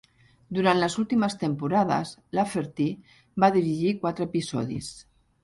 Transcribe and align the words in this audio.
Durant 0.57 0.79
les 0.83 0.95
últimes 1.03 1.37
temporades, 1.43 2.13
Lafferty 2.39 2.89
va 3.45 3.51
dirigir 3.59 3.95
quatre 4.01 4.29
episodis. 4.33 4.91